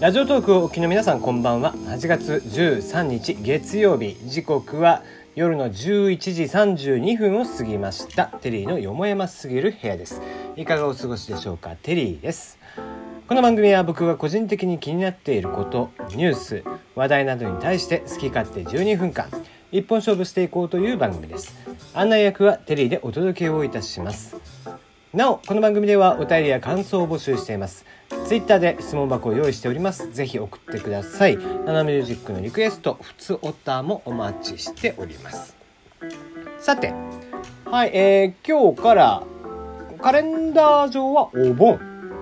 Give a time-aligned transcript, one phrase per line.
[0.00, 1.74] ラジオトークをお聞きの皆さんこんばんは。
[1.74, 4.16] 8月13日月曜日。
[4.26, 5.02] 時刻は
[5.34, 8.26] 夜の11時32分を過ぎました。
[8.26, 10.22] テリーのよもやますぎる部屋です。
[10.54, 11.74] いかがお過ごしでしょうか？
[11.82, 12.60] テリーです。
[13.26, 16.62] この番組は僕が個人的に気になっていることニュース
[16.94, 19.26] 話題などに対して好き勝手12分間
[19.72, 21.56] 一本勝負していこうという番組です。
[21.92, 24.36] 案内役はテリーでお届けをいたします。
[25.12, 27.84] なおこの番組ではお便りや感想を募集しています。
[28.26, 35.56] ツイッターで質問箱を用意しておりますぜひ送ってくださいナナミュージックのリクエスト普通オタもお待ちしております
[36.58, 36.92] さて
[37.64, 39.22] はい、えー、今日から
[40.00, 41.78] カレンダー上はお盆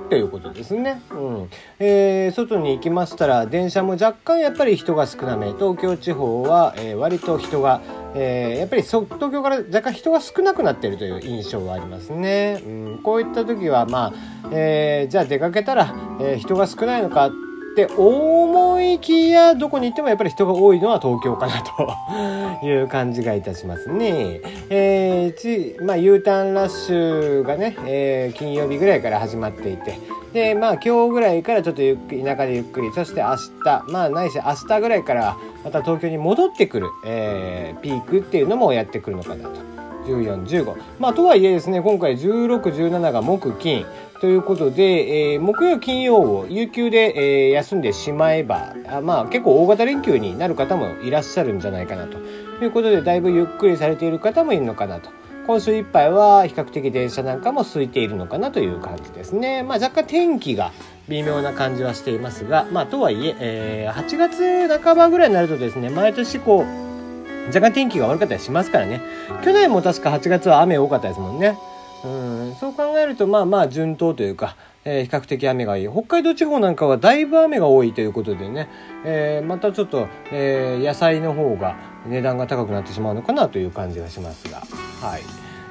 [0.08, 1.02] ということですね。
[1.10, 1.50] うん。
[1.78, 5.52] えー、外に行きましたら、電車も若干やっぱり人が少なめ。
[5.52, 7.80] 東京地方は、えー、割と人が、
[8.18, 12.62] えー、やっぱり東京から若干人が少なくなっているという印象はありますね。
[12.64, 17.30] うん、こういった時は、まあ、えー、じゃあ出かけたら、えー、人が少ないのか
[17.76, 21.92] って思いきやどこに行ってもやっぱり人が多いのは東京かなと
[22.66, 24.40] いう感じがいたしますね。
[24.70, 29.98] えー、ちまあ U ターンラッシュがね、えー、金曜日ぐらいから始まっていて
[30.32, 39.76] でまあ今日ぐらいからちょっとゆっくり田舎でゆっくりそして明日まあないし明日ぐらいからまた東京に戻ってくる、えー、ピークっていうのもやってくるのかなと。
[40.06, 43.84] 1415まあとはいえですね今回1617が木金
[44.20, 52.18] ということで、えー、木曜金曜を有給で、えー、休んでしまえばあまあ結構大型連休になる方もいらっしゃるんじゃないかなと
[52.62, 55.10] いうことでだいぶゆっくりされている方もいるのかなと
[55.46, 59.62] 今週いっぱいは比較的電車なんかも空いているのかなという感じですね。
[59.62, 60.72] まあ若干天気が
[61.08, 69.00] 微妙な感じはしていますが、まあとはいええー、8月半ばぐらいになるとですね、毎年こう、若干天気が悪かったりしますからね。
[69.44, 71.56] 去年も確か8月は雨多かったですもんね。
[72.04, 75.88] うんそう考えるとまあまあ順当というか、えー、比較的雨がいい。
[75.88, 78.68] 北海道地方なんかはだいぶ雨が多いということでね、
[79.04, 81.76] えー、またちょっと、えー、野菜の方が
[82.06, 84.58] 値段が高くなってしまうのかなという感じがしますが、
[85.00, 85.22] はい。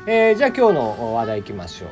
[0.08, 1.90] えー、じゃあ今日の話題いきましょう。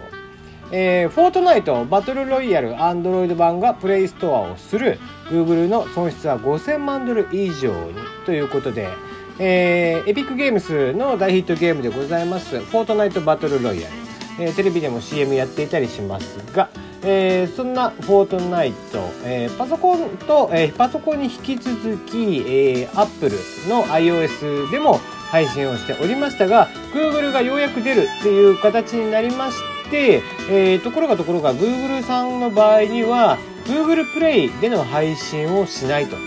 [0.76, 7.94] えー、フォートナイトバトルロイヤルアンドロイド版がプレイストアをする Google の損失は5000万ドル以上に
[8.26, 8.90] ということで、
[9.38, 14.03] えー、エピックゲームスの大ヒットゲームでございますフォートナイトバトルロイヤル。
[14.40, 16.70] えー、テレビでも CM やっていたりしますが、
[17.04, 23.36] えー、そんなフォートナイト、えー、パソコンと、えー、パソコンに引き続き、えー、Apple
[23.68, 25.00] の iOS でも
[25.30, 29.58] 配信をしておりましたが Google がようやく出るっていう形になりまし
[29.90, 36.18] て、えー、ところがところが Google さんの場合には Google プレイでの配信をしないと。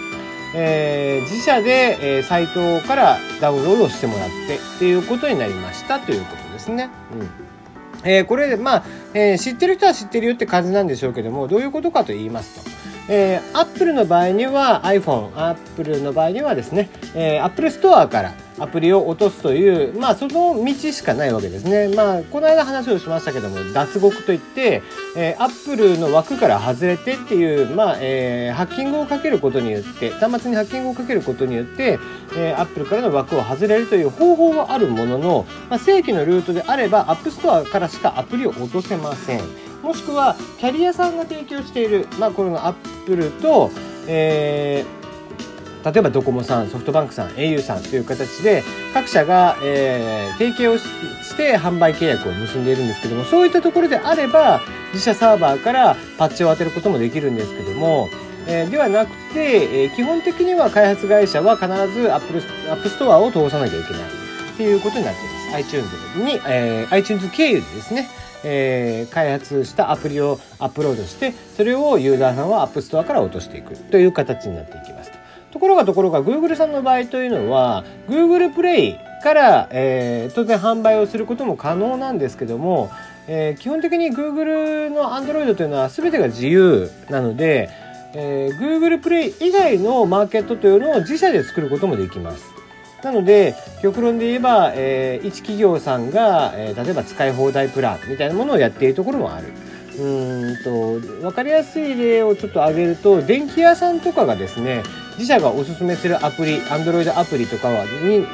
[0.58, 6.88] えー、自社で、えー、サイトからダウンロードしてもらってっていうことになりましたということですね。
[7.12, 7.46] うん
[8.04, 8.84] えー、これ、まあ、
[9.14, 12.70] えー、知ってる人は知ってるよって感じなんでしょうけども、どういうことかと言いますと、
[13.08, 21.88] えー、Apple の場合には iPhone、Apple の場合にはですね、えー、Apple Store からアプリを落とすという、まあ、その道しかないわけですね。
[21.94, 24.82] まあ、この間話をしましたけども、脱獄といって、
[25.16, 31.98] えー、Apple の枠から外れてっていう、まあ、えー、ハッキングをかけることによって、端末にハッキングをかけることによって、
[32.36, 39.42] えー、Apple からの枠を外れるという方法はあるものの、まあ、正規のルートであれば、App Store からしかアプリを落とせません。
[39.82, 43.70] もしくは、キャリアさんが提供している、まあ、この Apple と、
[44.08, 45.05] えー、
[45.86, 54.60] 例えばドコモさんソフトバンクさん au さんという形で各社が、えー、提携をして販売契約を結んでいるんですけどもそういったところであれば
[54.92, 58.08] 自社サーバーからパッチを当てることもできるんですけども、
[58.48, 65.36] えー、ではなくて、えー、基本的には開発会社は必ず Apple, App Store を通さなきゃいけないっていうことになっています。
[65.54, 68.08] iTunes に、えー、iTunes 経由でですね
[68.44, 75.15] えー、開発したアプリをアップロードしてそれをユーザーさんは App Store から落としていくという形になっていきます。
[75.56, 82.90] ところがところが Google さんの場合というのは Google プレイから、えー、当然販売をすることも可能なんですけども、
[83.26, 87.70] えー、基本的に Google の Android というのは全てが自由なので、
[88.12, 92.44] えー、Google プレイ以外のマーケットというのを自社で作ることもできます。
[93.02, 99.46] なので極論で言えば、えー、一企業さんが、えー、例えば使い放題プランみたいなものをやっているところもある。
[99.98, 104.82] うんと分かりやすい例をちょっと挙げると電気屋さんとかがですね
[105.18, 107.84] 自社がおすすめするアプリ、Android アプリとかは、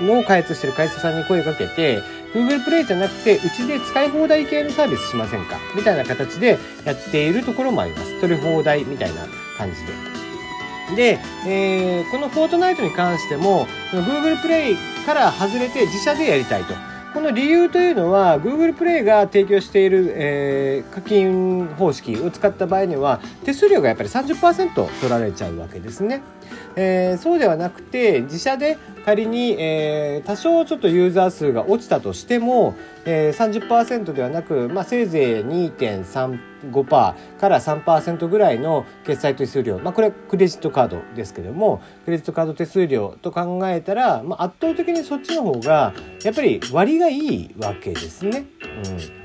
[0.00, 2.02] の開発してる会社さんに声かけて、
[2.34, 5.58] Google プレイじゃなくて、うちで使い放題系のサービスしませんか？
[5.76, 8.20] みたいな形でやっているところもあります。
[8.20, 9.26] 取り放題みたいな
[9.56, 11.16] 感じで。
[11.16, 14.76] で、えー、このフォートナイトに関しても、Google プレイ
[15.06, 16.74] から外れて自社でやりたいと。
[17.12, 26.22] この理由というのは Google プレイが提供している、えー、課金方式を使った場合には手数料がやっぱり30%取られちゃうわけですね。
[26.74, 32.74] えー、そうではなくて自社で仮に、えー、多少ちょっとユーザー数が落ちたとしても、
[33.04, 48.46] えー、30%ではなく、まあ、せいぜい2.3% 5%から3%ぐらいの決済手数料、まあ、これはクレジットカードですけどもクレジットカード手数料と考えたら、まあ、圧倒的にそっちの方がやっぱり割がいいわけですね。
[48.86, 49.22] うん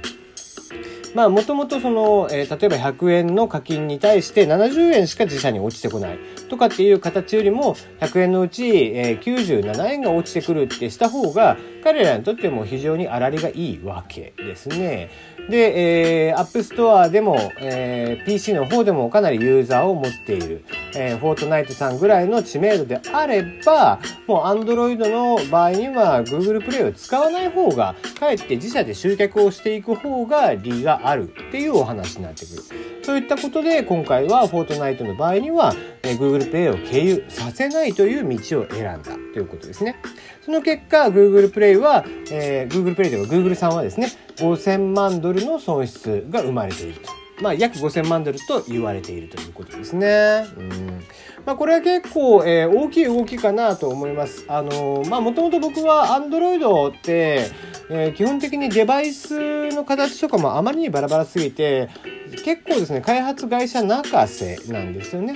[1.17, 15.09] まあもともとその、えー、例えば100円の課金に対して70円しか自社に落ちてこないとかっていう形よりも100円のうち、えー、97円が落ちてくるってした方が彼らにとっても非常に粗利がいいわけですね。
[15.49, 20.63] で、えー、App Store でも、えー、PC の方でもかなりユーザーを持っている、
[20.95, 32.96] えー、フォートナイトさんぐらいの知名度であれば、もう Android の場合には Google Play を使わない方が、かえって自社で集客をしていく方が利があるっていうお話になってくる。
[33.07, 35.73] そういったことで今回はフォートナイトの場合には、
[36.03, 39.95] え、Google Play を経由させないという道を選んだということですね。
[40.41, 47.09] その結果 Google Play は、えー、Google Play というか Google さんはですね5000万ドルの損失が生まれていると。
[47.41, 50.45] まあ、約5000万ドルと言われているということですね。
[50.57, 51.03] うん
[51.45, 54.43] まあ、これは結構、えー、大きい動きかなと思います。
[54.49, 57.51] あのー、まあ、もともと僕は Android って、
[57.89, 61.89] えー、基本的にデバイスの形とかもあまりにバラバラすぎて、
[62.43, 65.35] 結構ですね、開発会社泣かせなんですよね。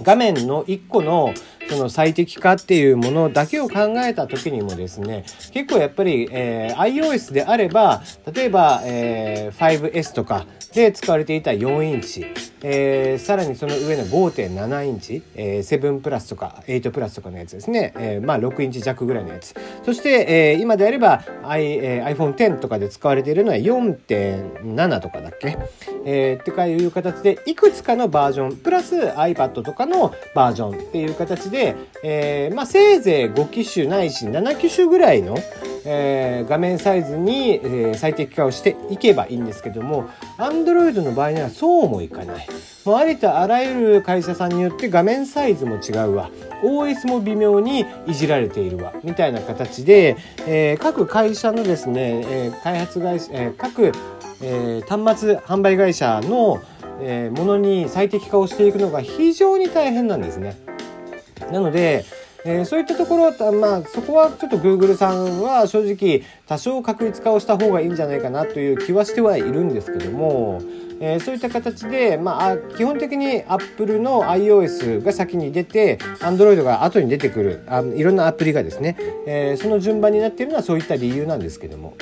[0.00, 1.34] 画面の1個の
[1.68, 8.02] その最適化っていうものだけを考えた時にもですね結構やっぱり、えー、iOS であれば
[8.32, 12.26] 例えば、えー、5S とかで使われていた4インチ、
[12.62, 19.54] えー、さらにその上の5.7インチ、えー、7プラスとか8プラスとかのやつですね、えー、まあ6インチ弱ぐらいのやつ。
[19.84, 25.58] そして、えー、今であれば、I えー、iPhone X とかで使われているのは4.7とかだっけ、
[26.04, 35.36] えー、ってかいう形でいくつかのバージョンプラス iPad とかのバージョンっていう形で、えー、まあせいぜい5機種ないし7機種ぐらいの、
[35.84, 40.08] えー、画面サイズに、えー、最適化をしていけばいいんですけども
[40.38, 42.51] Android の場合にはそうもいかない。
[42.84, 46.30] もうありとあらゆる会社さんによって画面サイズも違うわ
[46.62, 50.16] OS も微妙にいじられているわみたいな形で、
[50.46, 53.92] えー、各会社のですね、えー、開発会社、えー、各、
[54.42, 56.60] え、端末販売会社の、
[57.00, 60.56] え、ものに最適化をしていくのが非常に大変なんですね。
[61.52, 62.04] なので、
[62.44, 70.60] えー、そういったところ、まあ、そこはちょっと Google さんは正直多少確率化をした方がいいんじゃないかなという気はしてはいるんですけども、
[71.04, 78.96] えー、そういった形で、まあ、基本的に Apple の iOS が先に出て Android が後に出てくるあいろんなアプリがですね、
[79.26, 81.96] えー、その順番になっているのはそういった理由なんですけども。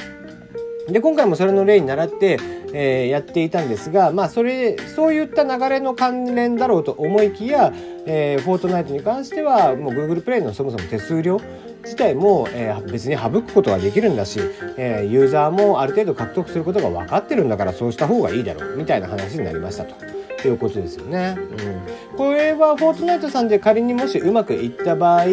[0.88, 2.41] で今回もそれの例に倣って、
[2.73, 7.73] えー、やっていたんですが、まあ、それそういった流れの関連だろうと思いきや、
[8.06, 11.41] えー、フォートナイトに関してはもう Google プレイのそもそも手数料
[11.82, 14.41] 自体も、えー、別に省くことができるんだし、
[14.77, 20.21] えー、ユーザーもある程度獲得することが分かってるんだからそうした方がいいだろうみたいな話になりましたと。
[20.49, 21.37] いうことですよね。
[22.12, 25.25] うん、これはフォートナイトさんで仮にもしうまくいった場合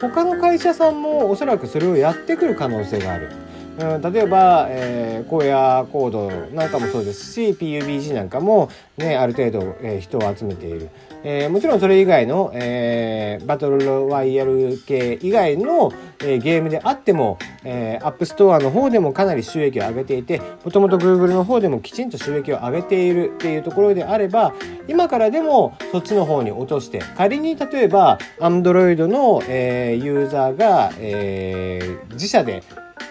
[0.00, 3.32] 他の会社さんもおそらくそれをやってくる可能性がある。
[3.78, 8.68] うん、例えば、えー、荒野行動なんかもそうですし PUBG なんかも、
[8.98, 10.90] ね、ある程度、えー、人を集めている、
[11.24, 24.54] えー、もちろんそれ以外の、えー、バトルロワイヤル系以外の、えー、ゲームであっても、えー、アップストアの方でもかなり収益を上げていてもともと Google の方でもきちんと収益を上げているっていうところであれば
[24.88, 32.62] 今からでもそっちの方に落として仮に例えば Android の、えー、ユーザーが、えー、自社で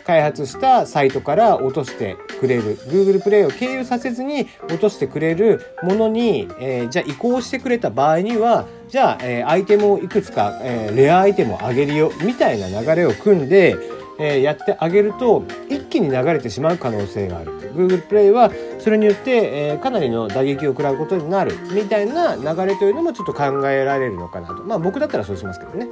[0.05, 2.77] 開発したサイトから落としてくれる。
[2.87, 13.77] Google プレイを経由させずに落としてくれるものに、えー、じゃあ移行してくれた場合にはじゃあ、えー、アイテムをいくつか、えー、レアアイテムをあげるよみたいな流れを組んで、
[14.19, 17.51] えー、やってあげると一気に流れてしまう可能性がある。
[17.73, 19.31] Google プレイはそれによって、
[19.69, 24.63] えー、かなりの打撃を食らうことになるみたいな流れというのもちょっと考えられるのかなと。
[24.63, 25.87] まあ僕だったらそうしますけどね。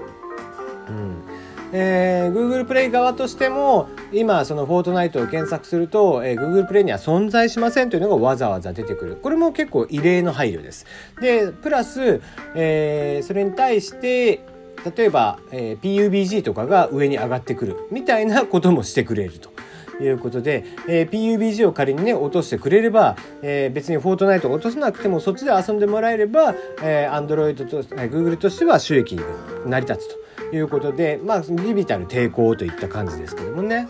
[0.89, 1.38] うん。
[1.71, 9.15] えー、Google プレイ側としても今そのフォートナイトを検索すると、えー、Google プレイには存在しませんというのがわざわざ出てくる。
[9.15, 10.85] これも結構異例の配慮です。
[11.21, 12.21] でプラス、
[12.55, 14.43] えー、それに対して
[14.95, 17.75] 例えば、えー、PUBG とかが上に上がってくる。
[17.91, 19.49] みたいなこともしてくれると。
[20.01, 29.23] いうことで、えー、PUBG を仮にね落としてくれれば、えー、別にフォートナイト落とさなくてもそっちで遊んでもらえれば、えー、Android と、えー、Google としては収益が
[29.65, 30.19] 成り立つと。
[30.51, 33.87] いうことで、まあ、ビビたる抵抗といった感じですけどもね。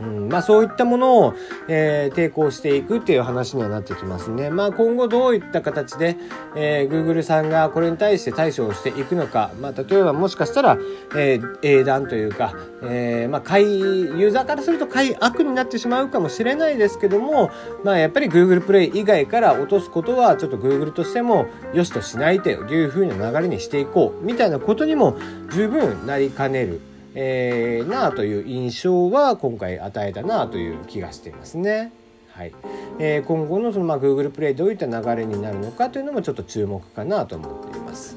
[0.00, 1.34] うんまあ、そういったものを、
[1.68, 4.50] えー、抵抗していくっていう話にはなってきますね。
[4.50, 6.16] まあ、今後どういった形で、
[6.56, 10.78] えー、Google さんがこれに対して対処をしていくのか、まあ、例えばもしかしたら、
[11.14, 17.50] えー、英断というか、えーまあ、買いユーザーからすると買い悪になってしまうかもしれないですけども、
[17.84, 25.18] まあ、やっぱり Google プレイ以外から落とすことはちょっと Google としても良しとしないというふうな流れにしていこうみたいなことにも
[25.52, 26.91] 十分なりかねる。
[27.14, 31.92] えー、なあという印象は今回与えたなあという気がしていますね。
[32.30, 32.52] はい
[32.98, 38.16] えー、今後のそのまあ Google プレイどういった流れになるのかというのもちょっと注目かなと思っています。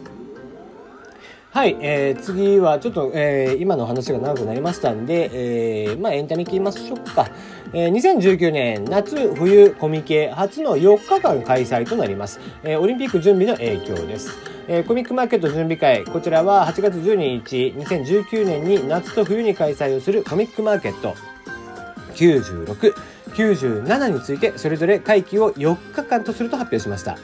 [1.56, 5.30] はい、えー、次はちょっと、えー、今の話が長くなりましたんで、
[5.86, 7.30] えー、まあエンタメ聞きましょうか。
[7.72, 12.42] えー、2019年夏冬コミケ初の4日間開催となります。
[12.62, 14.38] えー、オリンピック準備の影響です。
[14.68, 21.16] えー、コミックマーケット準備会、こちらは8月12日、2019年に夏と冬に開催をするコミックマーケット
[22.16, 22.94] 96、
[23.34, 27.18] 97について、それぞれ会期を4日間とすると発表しました。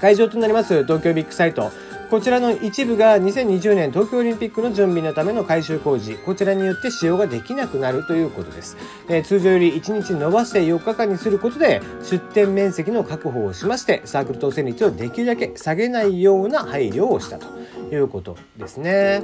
[0.00, 1.70] 会場となります東京ビッグサイト、
[2.10, 8.76] こちらの一部が2020年東京オリンピックの準備のための改修工事、こちらによって使用ができなくなるということです。
[9.08, 17.46] えー、通常より1日延ばして4日間にすることで、出店面積の確保をしまして、サークル当選率をできるだけ下げないような配慮をしたと
[17.94, 19.22] いうことですね。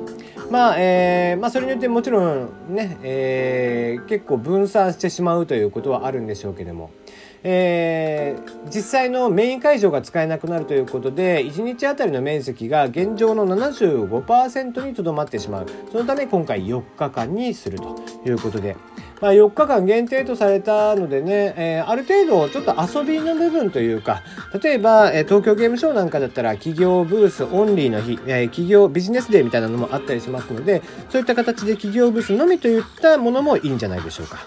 [0.52, 6.90] まあ、えー、まあ、それによってもちろんね、えー、結構分散してしまうということはあるんでしょうけども、
[7.48, 18.76] えー、実際のメイン会場が使えなくなるということで1日あたりの面積が現状の75%にとどまってしまうそのため今回4日間にするということで。
[19.18, 24.22] まあ、4日間限定とされたのでね、えー、ある程度ちょっと遊びの部分というか
[24.62, 34.38] 例えば、えー、東京ゲームショウなんかだったら企業ブースオンリーの日、えー、企業ビジネスデーみたいなのもあったりしますのでそういった形で企業ブースのみといったものもいいんじゃないでしょうか。